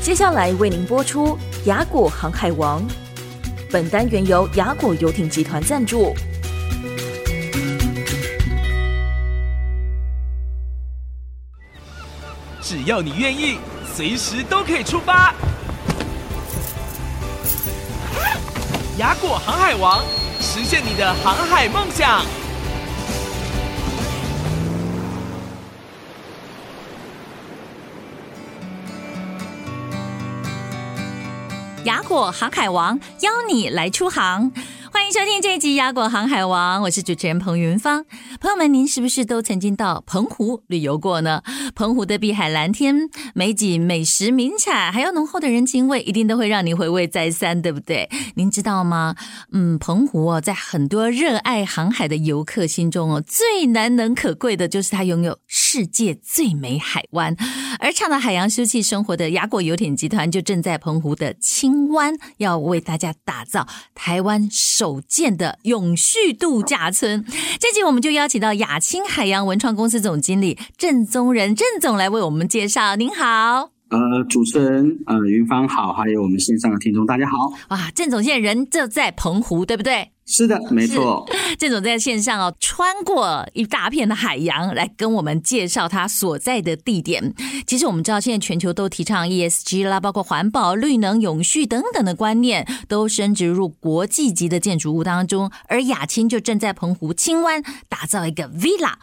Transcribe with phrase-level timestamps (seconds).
[0.00, 2.82] 接下来为您播出《雅果航海王》。
[3.70, 6.14] 本单元由雅果游艇集团赞助。
[12.62, 13.58] 只要你愿意，
[13.94, 15.34] 随时都可以出发。
[18.98, 20.02] 雅果航海王，
[20.40, 22.24] 实现你的航海梦想。
[31.86, 34.50] 雅果航海王邀你来出航。
[34.92, 38.04] 欢迎收听这一集《雅果航海王》，我是主持人彭云芳。
[38.46, 41.42] 朋友们，您是不是都曾经到澎湖旅游过呢？
[41.74, 48.08] 澎湖的碧海蓝天、美景、美食、名产，还有浓厚的人情味，一定都会让你回味再三，对不对？
[48.36, 49.16] 您知道吗？
[49.50, 57.36] 嗯，澎湖哦，在很多热爱航海的游客心中哦，最难能可贵的就是它拥有世界最美海湾。
[57.80, 64.86] 而倡导海洋休憩生活的雅果游艇集团，就正在澎湖的青湾，要为大家打造台湾首。
[64.86, 67.24] 首建的永续度假村，
[67.58, 72.96] 这集我们就邀请到亚青海洋文创公司总经理郑宗仁郑总来为我们介绍。
[72.96, 77.36] 您好，呃，主持人呃云芳好，还有我们线上的听众大家好。
[77.68, 80.10] 哇，郑总现在人就在澎湖，对不对？
[80.26, 81.24] 是的，没错。
[81.58, 87.34] 郑总在线上哦，穿过一大片的海洋来跟我们介绍他所在的地点。
[87.66, 95.50] 其实我们知道，现在全球都提倡 ESG 啦，包括环保、绿能、永续等等的观念，都升植入国际级的建筑物当中。
[95.68, 98.94] 而亚青就正在澎湖青湾打造一个 Villa。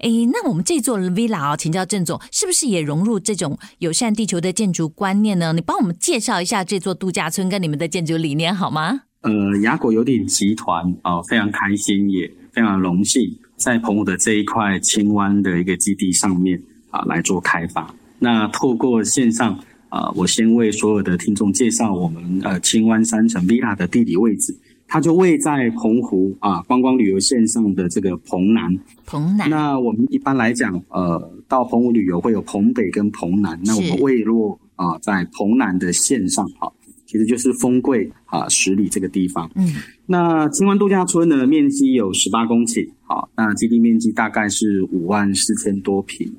[0.00, 5.52] 哎，那我们这座 Villa 啊，请教郑总，是不是也融入这种友善地球的建筑观念呢？
[5.52, 9.02] 你帮我们介绍一下这座度假村跟你们的建筑理念好吗？
[9.26, 16.56] 呃，雅果有点集团啊、呃，非常开心，也非常荣幸，在澎湖的这一块青湾的一个基地上面
[16.90, 17.92] 啊、呃，来做开发。
[18.20, 19.52] 那透过线上
[19.88, 28.78] 啊、呃，我先为所有的听众介绍我们呃青湾山城 Villa 的地理位置，它就位在澎湖啊、呃、观光旅游线上的这个澎南。
[29.04, 29.50] 澎南。
[29.50, 36.72] 那我们一般来讲，呃，到澎湖旅游会有澎北跟澎南，那我们位落啊、呃、在澎南的线上哈。
[37.06, 39.48] 其实就是丰柜啊十里这个地方。
[39.54, 39.64] 嗯，
[40.06, 46.34] 那金湾度假村呢，面积有十八公顷，好，那基地面积大概是五万四千多平。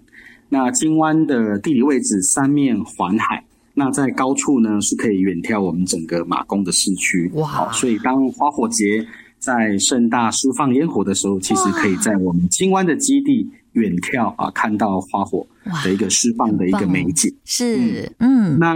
[0.49, 7.31] 那金湾的地理位置三面环海，那在高处呢是可以远眺我们整个马公的市区。
[7.35, 7.71] 哇！
[7.71, 9.05] 所以当花火节
[9.39, 15.45] 在盛大释放烟火的时候，其实可以在我们金湾的基地远眺啊，看到花火
[15.83, 17.33] 的一个释放的一个美景。
[17.45, 18.73] 是，嗯，那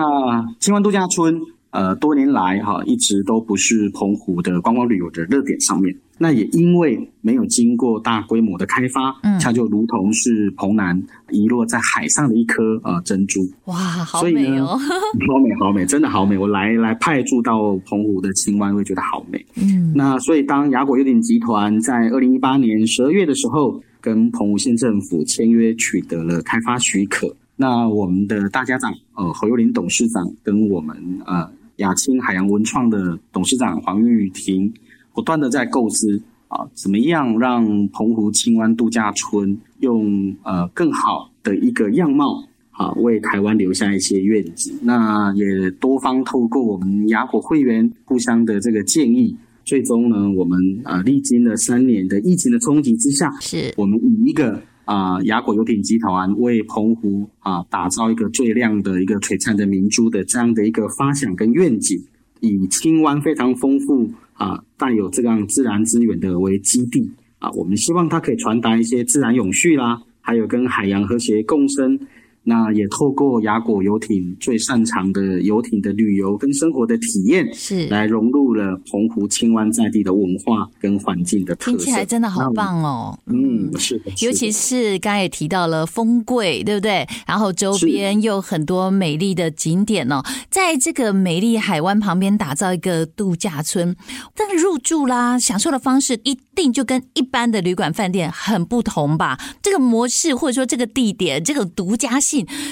[0.59, 1.41] 金湾度假村。
[1.72, 5.96] 呃，多年来哈，一直都不是澎湖的观光旅游的热点上面。
[6.18, 11.02] 那也因为没有经过大规模的开发，嗯，它就如同是澎南
[11.32, 13.50] 遗落在海上的一颗呃珍珠。
[13.66, 14.78] 哇，好美哦！
[14.78, 16.38] 好美，好美，真的好美。
[16.38, 19.44] 我来来派驻到澎湖的青湾，会觉得好美。
[19.56, 30.96] 嗯，那所以当雅果优点集团在二零一八年十二月的时候，跟澎湖县政府签约取得了开发许可，那我们的大家长呃侯幼林董事长跟我们
[31.26, 31.50] 呃。
[31.81, 34.72] 亚青海洋文创的董事长黄玉婷
[35.14, 44.74] 不断的在构思啊，怎么样让澎湖青湾度假村用呃更好的一个样貌啊，为台湾留下一些愿景。
[44.81, 54.62] 那也多方透过我们雅虎会员互相的这个建议，最终呢，我们啊历经了三年的疫情的冲击之下，是我们以一个。
[54.86, 61.97] 啊，雅果游艇集团为澎湖啊打造一个最亮的一个璀璨的明珠的这样的一个发想跟愿景，
[62.40, 72.00] 以青湾非常丰富啊，带有这样自然资源的为基地啊，我们希望它可以传达一些自然永续啦，还有跟海洋和谐共生。
[72.44, 81.78] 那也透过雅果游艇最擅长的游艇的旅游跟生活的体验，是来融入了澎湖青湾在地的文化跟环境的特色。
[81.78, 83.19] 听起来真的好棒哦！
[83.28, 87.07] 嗯，是的，尤其是刚才也提到了风柜，对不对？
[87.28, 93.96] 然后周边又很多美丽的景点哦，在这个美丽海湾旁边打造一个度假村，
[94.35, 99.40] 但是入住啦、享受的方式一定就跟一般的旅馆饭店很不同吧？
[99.61, 102.20] 这个模式或者说这个地点，这个独家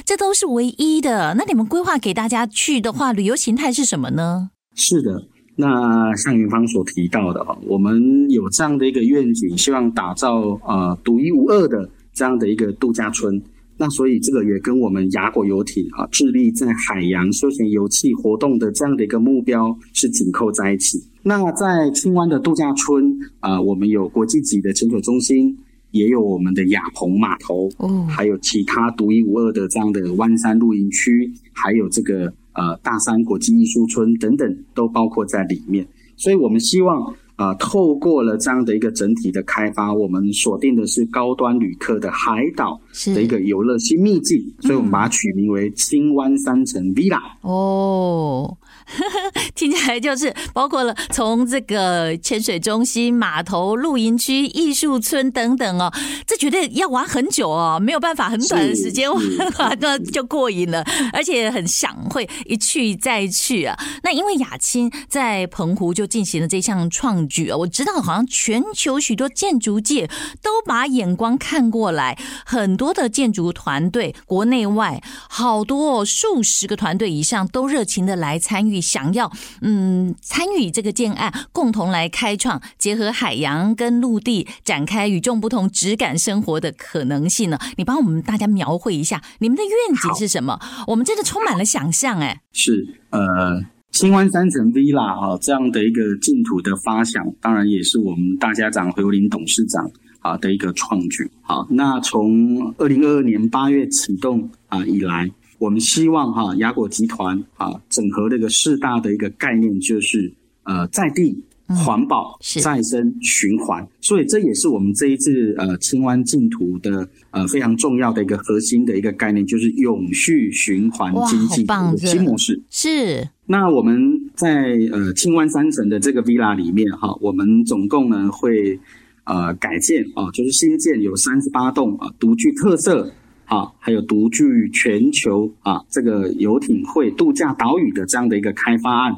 [0.06, 1.36] 这都是唯一的。
[1.38, 4.50] 那你们规划给大家去的话，旅游形态是什么呢？
[4.76, 5.22] 是的，
[5.56, 13.42] 那像云芳所提到的哈，我们有这样的一个愿景，希望打造呃独一无二的这样的一个度假村。
[13.82, 20.98] 那所以这个也跟我们雅果游艇啊，致力在海洋休闲游憩活动的这样的一个目标是紧扣在一起。
[21.24, 25.58] 那在青湾的度假村啊，我们有国际级的潜水中心。
[25.92, 35.88] 也有我们的亚鹏码头，哦，还有其他独一无二的这样的湾山露营区，还有这个呃大山国际艺术村等等，都包括在里面。
[36.16, 42.78] 所以我们希望啊、呃，透过了这样的一个整体的开发，我们锁定的是高端旅客的海岛
[43.16, 47.22] 的一个游乐新秘境，所以我们把它取名为青湾三层 Villa。
[47.42, 48.58] 哦。
[49.54, 55.94] 听起来就是包括了从这个潜水中心、码头、露营区、艺术村等等哦，
[56.26, 59.22] 这绝对要玩很久哦，没有办法很短的时间玩
[59.80, 60.84] 那就过瘾了，
[61.14, 63.78] 而且很想会一去再去啊。
[64.02, 67.28] 那因为雅青在澎湖就进行了这项创
[67.58, 70.08] 我知道好像全球许多建筑界
[70.42, 78.82] 都把眼光看过来，很多的建筑团队国内外好多数十个团队以上都热情的来参与。
[78.82, 79.32] 想要
[79.62, 87.60] 嗯参与这个建案，共同来开创结合海洋跟陆地，展开与众不同质感生活的可能性呢？
[87.78, 90.60] 你帮我们大家描绘一下你们的愿景是什么？
[90.88, 92.42] 我们真的充满了想象哎。
[92.52, 101.30] 是呃，新湾三层 Villa 哈，这样的一个净土的发想，当然也是我们大家长胡林董事长啊的一个创举。
[101.42, 105.32] 好，那从二零二二年八月启动啊以来。
[105.58, 110.32] 我们希望哈雅果集团啊整合这个四大的一个概念，就是
[110.64, 111.44] 呃在地
[111.76, 122.62] 环保、嗯、再生、循环，所以这也是我们这一次呃青湾净土的呃非常重要的一个核心的一个概念，就是永续循环经济的新模式。
[122.70, 123.28] 是。
[123.46, 128.80] 那我们在呃青湾三层的这个 villa 里面哈，我们总共呢会
[129.24, 133.12] 呃改建啊，就是新建有三十八栋啊，独具特色。
[133.46, 139.16] 啊，还有独具全球啊，这个游艇会度假岛屿的这样的一个开发案，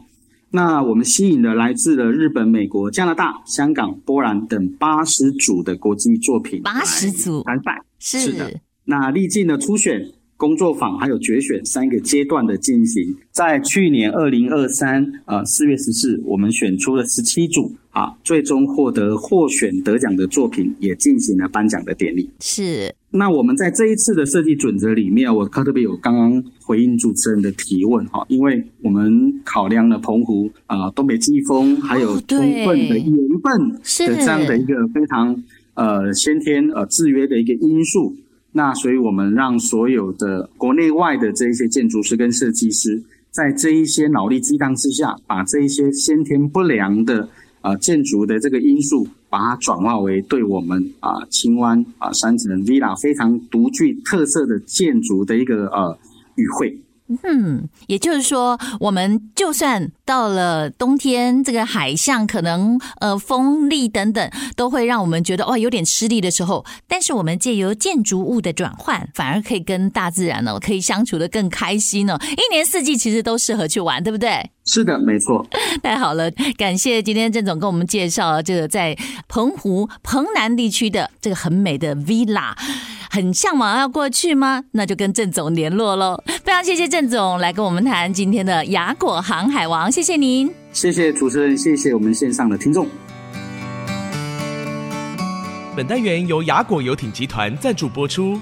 [0.53, 7.41] 那我们吸引了来自了日本、美国、加拿大、香港、波兰等八十组的国际作品，八十组。
[7.43, 8.33] 参赛，是。
[8.33, 8.59] 的。
[8.83, 10.11] 那历尽了初选、
[10.41, 22.91] 工作坊还有决选三个阶段的进行，在去年二零二三呃四月十四，我们选出了十七组啊，最终获得获选得奖的作品也进行了颁奖的典礼，是。
[23.11, 33.73] 那我们在这一次的设计准则里面，我特别有刚刚回应主持人的提问哈，因为我们考量了澎湖啊、呃、东北季风，还有充分的盐分
[34.07, 35.43] 的这样的一个非常
[35.75, 38.15] 呃先天呃制约的一个因素，
[38.53, 47.29] 那所以我们让所有的国内外的这一些建筑师跟设计师，在这一些脑力激荡之下，把这一些先天不良的。
[47.63, 55.95] 啊、呃，建筑的这个因素，把它转化为对我们啊、呃、青湾啊三层 Villa 非常独具特色的建筑的一个呃
[56.37, 56.75] 语汇。
[57.23, 72.17] 嗯，也就是说，我们就算到了冬天，这个海象可能呃风力等等都会让我们觉得哇有点吃力的时候，但是我们借由建筑物的转换，反而可以跟大自然呢可以相处的更开心呢。
[72.31, 74.51] 一年四季其实都适合去玩，对不对？
[74.65, 75.45] 是的，没错。
[75.81, 78.95] 太好了，感谢今天郑总跟我们介绍这个在
[79.27, 82.53] 澎湖澎南地区的这个很美的 Villa。
[83.13, 84.63] 很向往要过去吗？
[84.71, 86.23] 那就跟郑总联络喽。
[86.45, 92.87] 非常谢谢郑总来跟我们谈今天的雅果航海王，谢谢您，谢谢主持人，谢谢我们线上的听众。
[95.75, 98.39] 本单元由雅果游艇集团赞助播出。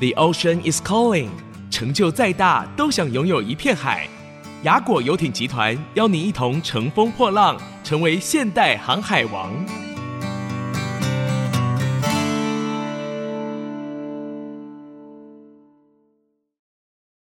[0.00, 1.28] The ocean is calling，
[1.70, 4.06] 成就再大都想拥有一片海。
[4.64, 9.50] 雅果游艇集团邀您一同乘风破浪，成为现代航海王。